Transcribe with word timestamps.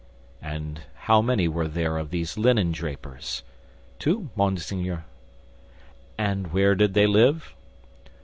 "And 0.41 0.81
how 1.05 1.21
many 1.21 1.47
were 1.47 1.67
there 1.67 1.99
of 1.99 2.09
these 2.09 2.35
linen 2.35 2.71
drapers?" 2.71 3.43
"Two, 3.99 4.31
monseigneur." 4.35 5.05
"And 6.17 6.51
where 6.51 6.73
did 6.73 6.95
they 6.95 7.05
live?" 7.05 7.53